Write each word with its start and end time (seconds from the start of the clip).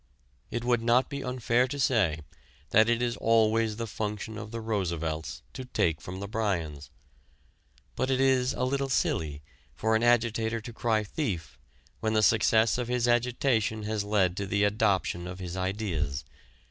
It 0.49 0.63
would 0.63 0.81
not 0.81 1.09
be 1.11 1.23
unfair 1.23 1.67
to 1.67 1.79
say 1.79 2.21
that 2.71 2.89
it 2.89 3.03
is 3.03 3.15
always 3.17 3.75
the 3.75 3.85
function 3.85 4.35
of 4.35 4.49
the 4.49 4.59
Roosevelts 4.59 5.43
to 5.53 5.63
take 5.63 6.01
from 6.01 6.19
the 6.19 6.27
Bryans. 6.27 6.89
But 7.95 8.09
it 8.09 8.19
is 8.19 8.51
a 8.53 8.63
little 8.63 8.89
silly 8.89 9.43
for 9.75 9.95
an 9.95 10.01
agitator 10.01 10.59
to 10.59 10.73
cry 10.73 11.03
thief 11.03 11.59
when 11.99 12.13
the 12.13 12.23
success 12.23 12.79
of 12.79 12.87
his 12.87 13.07
agitation 13.07 13.83
has 13.83 14.03
led 14.03 14.35
to 14.37 14.47
the 14.47 14.63
adoption 14.63 15.27
of 15.27 15.37
his 15.37 15.55
ideas. 15.55 16.25